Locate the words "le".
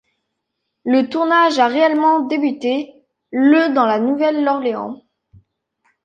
0.83-1.09, 3.31-3.71